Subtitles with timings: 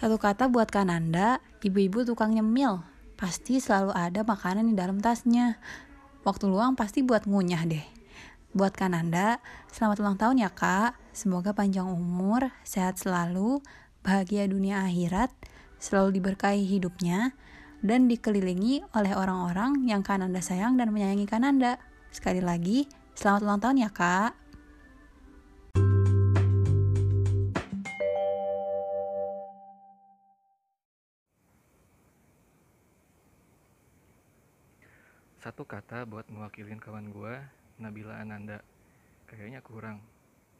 [0.00, 2.80] Satu kata buat Kananda, ibu-ibu tukang nyemil.
[3.20, 5.60] Pasti selalu ada makanan di dalam tasnya.
[6.24, 7.84] Waktu luang pasti buat ngunyah deh.
[8.56, 10.96] Buat Kananda, selamat ulang tahun ya kak.
[11.12, 13.60] Semoga panjang umur, sehat selalu,
[14.00, 15.36] bahagia dunia akhirat,
[15.76, 17.36] selalu diberkahi hidupnya,
[17.84, 21.76] dan dikelilingi oleh orang-orang yang Kananda sayang dan menyayangi Kananda.
[22.08, 24.32] Sekali lagi, selamat ulang tahun ya kak.
[35.40, 37.32] Satu kata buat mewakilin kawan gue,
[37.80, 38.60] Nabila Ananda.
[39.24, 40.04] Kayaknya kurang.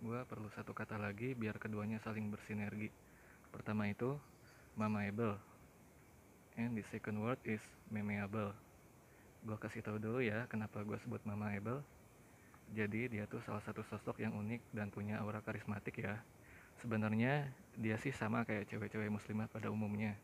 [0.01, 2.89] Gue perlu satu kata lagi biar keduanya saling bersinergi.
[3.53, 4.17] Pertama itu,
[4.81, 5.37] mamaable.
[6.57, 7.61] And the second word is
[7.93, 8.57] memeable.
[9.45, 11.85] Gue kasih tahu dulu ya kenapa gue sebut mamaable.
[12.73, 16.25] Jadi dia tuh salah satu sosok yang unik dan punya aura karismatik ya.
[16.81, 20.17] Sebenarnya dia sih sama kayak cewek-cewek muslimah pada umumnya.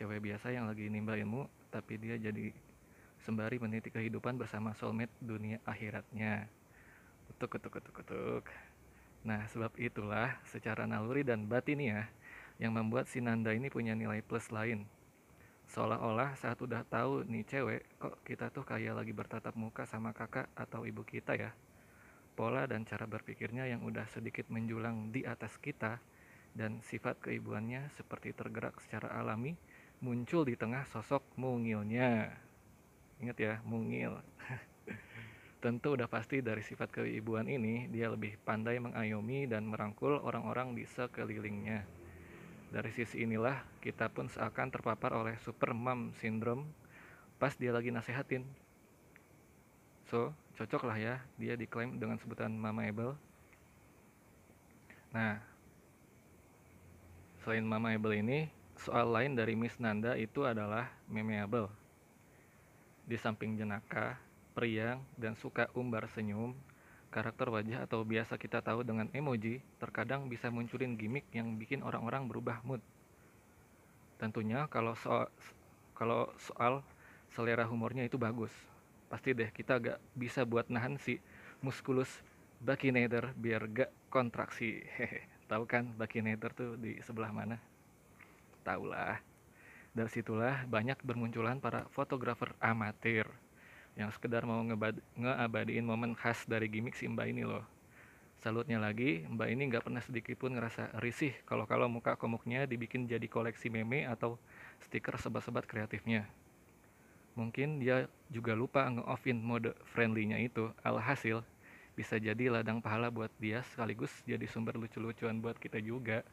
[0.00, 2.56] Cewek biasa yang lagi nimba ilmu, tapi dia jadi
[3.24, 6.48] sembari meniti kehidupan bersama soulmate dunia akhiratnya.
[7.30, 8.44] Ketuk, ketuk, ketuk, ketuk.
[9.24, 12.08] Nah, sebab itulah secara naluri dan batiniah
[12.56, 14.88] yang membuat si Nanda ini punya nilai plus lain.
[15.70, 20.50] Seolah-olah saat udah tahu nih cewek, kok kita tuh kayak lagi bertatap muka sama kakak
[20.58, 21.54] atau ibu kita ya.
[22.34, 26.02] Pola dan cara berpikirnya yang udah sedikit menjulang di atas kita
[26.56, 29.54] dan sifat keibuannya seperti tergerak secara alami
[30.02, 32.49] muncul di tengah sosok mungilnya.
[33.20, 34.16] Ingat ya, mungil.
[35.62, 40.88] Tentu udah pasti dari sifat keibuan ini, dia lebih pandai mengayomi dan merangkul orang-orang di
[40.88, 41.84] sekelilingnya.
[42.70, 46.64] Dari sisi inilah, kita pun seakan terpapar oleh super mom syndrome
[47.40, 48.44] pas dia lagi nasehatin.
[50.12, 53.16] So, cocok lah ya, dia diklaim dengan sebutan Mama Abel.
[55.10, 55.40] Nah,
[57.40, 61.79] selain Mama Abel ini, soal lain dari Miss Nanda itu adalah memeable.
[63.10, 64.22] Di samping jenaka,
[64.54, 66.54] periang, dan suka umbar senyum,
[67.10, 72.30] karakter wajah atau biasa kita tahu dengan emoji terkadang bisa munculin gimmick yang bikin orang-orang
[72.30, 72.78] berubah mood.
[74.22, 75.26] Tentunya kalau soal
[75.98, 76.86] kalau soal
[77.34, 78.54] selera humornya itu bagus.
[79.10, 81.18] Pasti deh kita gak bisa buat nahan si
[81.66, 82.22] muskulus
[82.62, 84.86] Bakinator biar gak kontraksi.
[85.50, 87.58] Tahu kan Bakinator tuh di sebelah mana?
[88.62, 89.18] Tahu lah.
[89.90, 93.26] Dari situlah banyak bermunculan para fotografer amatir
[93.98, 97.66] yang sekedar mau ngeabadiin momen khas dari gimmick si Mbak ini loh.
[98.40, 103.04] Salutnya lagi, Mbak ini nggak pernah sedikit pun ngerasa risih kalau kalau muka komuknya dibikin
[103.04, 104.40] jadi koleksi meme atau
[104.80, 106.24] stiker sebat-sebat kreatifnya.
[107.36, 110.72] Mungkin dia juga lupa nge-offin mode friendly-nya itu.
[110.80, 111.44] Alhasil,
[111.92, 116.24] bisa jadi ladang pahala buat dia sekaligus jadi sumber lucu-lucuan buat kita juga.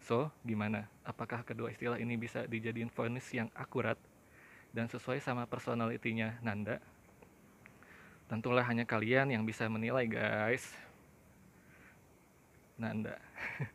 [0.00, 0.88] So, gimana?
[1.04, 4.00] Apakah kedua istilah ini bisa dijadiin voice yang akurat
[4.72, 6.80] dan sesuai sama personalitinya Nanda?
[8.30, 10.70] Tentulah hanya kalian yang bisa menilai, guys.
[12.80, 13.18] Nanda.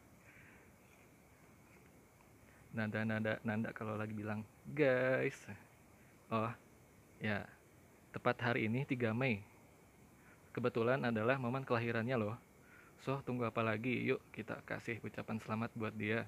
[2.76, 4.42] Nanda, Nanda, Nanda kalau lagi bilang,
[4.72, 5.38] guys.
[6.32, 6.50] Oh,
[7.22, 7.46] ya.
[8.16, 9.44] Tepat hari ini 3 Mei.
[10.56, 12.40] Kebetulan adalah momen kelahirannya loh.
[13.06, 14.02] So, tunggu apa lagi?
[14.02, 16.26] Yuk kita kasih ucapan selamat buat dia.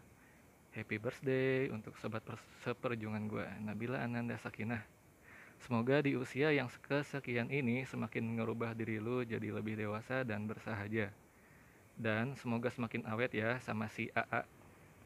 [0.78, 2.22] Happy birthday untuk sobat
[2.62, 4.86] seperjuangan gue, Nabila Ananda Sakinah.
[5.58, 11.10] Semoga di usia yang kesekian ini semakin ngerubah diri lu jadi lebih dewasa dan bersahaja.
[11.98, 14.46] Dan semoga semakin awet ya sama si AA.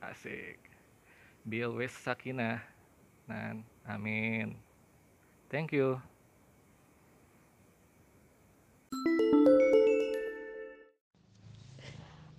[0.03, 0.59] Asik.
[1.47, 2.59] Be always sakinah.
[3.31, 4.59] Nan, amin.
[5.47, 6.03] Thank you.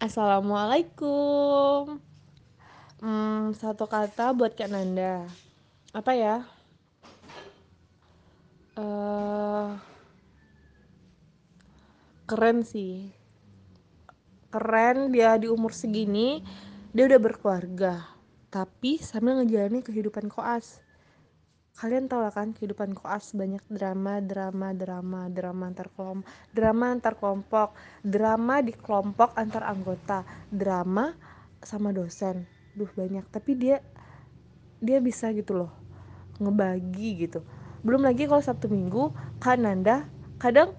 [0.02, 2.02] Assalamualaikum.
[2.98, 5.22] Hmm, satu kata buat Kak Nanda.
[5.94, 6.42] Apa ya?
[8.74, 9.78] Uh,
[12.26, 13.14] keren sih.
[14.50, 16.42] Keren dia di umur segini
[16.90, 18.02] dia udah berkeluarga,
[18.50, 20.82] tapi sambil ngejalanin kehidupan koas
[21.72, 27.14] kalian tau lah kan kehidupan koas banyak drama drama drama drama antar kelompok drama antar
[27.16, 27.68] kelompok
[28.04, 30.22] drama di kelompok antar anggota
[30.52, 31.16] drama
[31.64, 32.44] sama dosen.
[32.76, 33.24] Duh banyak.
[33.32, 33.80] Tapi dia
[34.82, 35.72] dia bisa gitu loh
[36.42, 37.40] ngebagi gitu.
[37.80, 39.10] Belum lagi kalau sabtu minggu
[39.40, 40.06] kak Nanda
[40.38, 40.76] kadang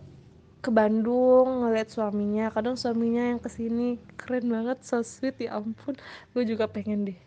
[0.64, 5.98] ke Bandung ngeliat suaminya kadang suaminya yang ke sini keren banget so sweet ya ampun.
[6.32, 7.20] Gue juga pengen deh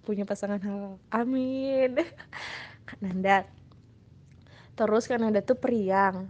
[0.00, 2.00] punya pasangan hal amin
[2.98, 3.46] Nanda.
[4.74, 6.26] Terus kan Nanda tuh periang.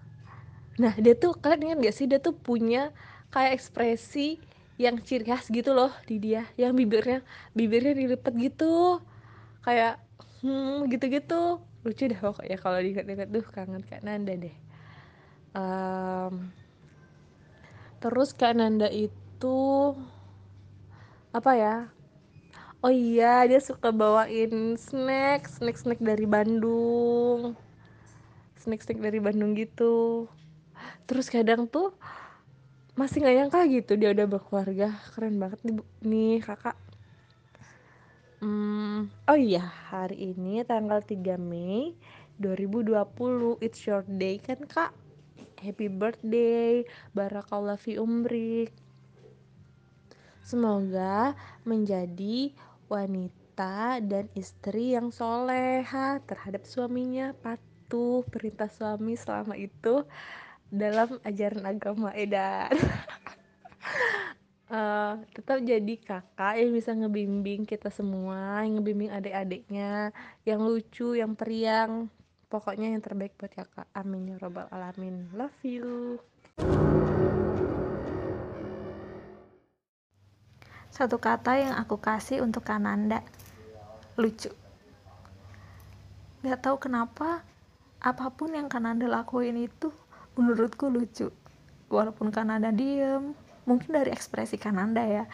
[0.80, 2.92] Nah dia tuh kalian ingat gak sih dia tuh punya
[3.32, 4.40] kayak ekspresi
[4.80, 6.44] yang ciri khas gitu loh di dia.
[6.60, 7.18] Yang bibirnya
[7.56, 9.00] bibirnya dilipat gitu.
[9.64, 10.00] Kayak
[10.40, 11.60] hmm gitu-gitu.
[11.84, 13.28] Lucu deh pokoknya kalau diingat-ingat.
[13.32, 14.56] Tuh kangen Kak Nanda deh.
[15.50, 16.54] Um,
[17.98, 19.58] terus Kak Nanda itu
[21.30, 21.74] apa ya
[22.80, 27.52] oh iya dia suka bawain snack snack snack dari Bandung.
[28.56, 30.28] Snack snack dari Bandung gitu.
[31.04, 31.92] Terus kadang tuh
[32.96, 34.96] masih nggak nyangka gitu dia udah berkeluarga.
[35.12, 36.76] Keren banget nih, nih kakak.
[38.40, 39.60] Hmm, oh iya
[39.92, 41.92] hari ini tanggal 3 Mei
[42.40, 44.96] 2020 it's your day kan kak?
[45.60, 46.88] Happy birthday.
[47.12, 48.72] Barakallah fi umrik.
[50.40, 51.36] Semoga
[51.68, 52.56] menjadi
[52.90, 60.02] wanita dan istri yang soleha terhadap suaminya patuh perintah suami selama itu
[60.66, 62.74] dalam ajaran agama edan.
[64.66, 70.10] Uh, tetap jadi kakak yang bisa ngebimbing kita semua yang ngebimbing adik-adiknya
[70.42, 72.10] yang lucu yang periang.
[72.50, 73.86] Pokoknya yang terbaik buat kakak.
[73.94, 75.30] Amin ya robbal alamin.
[75.38, 76.18] Love you
[81.00, 83.24] Satu kata yang aku kasih untuk Kananda.
[84.20, 84.52] Lucu.
[86.44, 87.40] Gak tahu kenapa,
[88.04, 89.88] apa pun yang Kananda lakuin itu
[90.36, 91.32] menurutku lucu.
[91.88, 93.32] Walaupun Kananda diem,
[93.64, 95.24] mungkin dari ekspresi Kananda ya.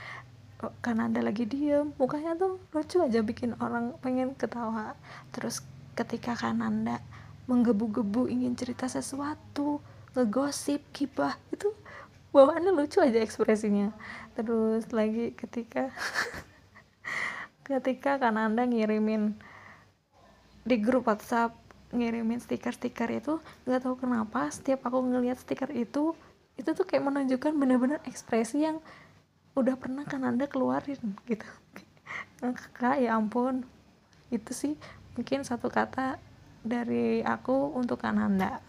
[0.86, 4.94] Kananda lagi diem, mukanya tuh lucu aja bikin orang pengen ketawa.
[5.34, 5.66] Terus
[5.98, 7.02] ketika Kananda
[7.50, 9.82] menggebu-gebu ingin cerita sesuatu,
[10.14, 11.74] ngegosip, kibah, itu
[12.36, 13.96] bawaannya lucu aja ekspresinya.
[14.36, 15.88] Terus lagi ketika
[17.68, 19.32] ketika kan anda ngirimin
[20.68, 21.56] di grup WhatsApp
[21.96, 26.12] ngirimin stiker-stiker itu nggak tahu kenapa setiap aku ngelihat stiker itu
[26.60, 28.82] itu tuh kayak menunjukkan bener-bener ekspresi yang
[29.56, 31.48] udah pernah kan anda keluarin gitu.
[32.76, 33.64] Kak ya ampun.
[34.28, 34.76] Itu sih
[35.16, 36.20] mungkin satu kata
[36.60, 38.60] dari aku untuk Kananda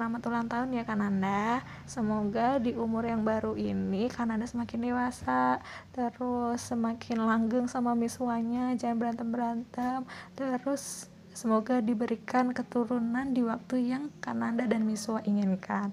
[0.00, 1.60] Selamat ulang tahun ya Kananda.
[1.84, 5.60] Semoga di umur yang baru ini Kananda semakin dewasa,
[5.92, 10.08] terus semakin langgeng sama miswanya, jangan berantem-berantem.
[10.32, 15.92] Terus semoga diberikan keturunan di waktu yang Kananda dan Miswa inginkan.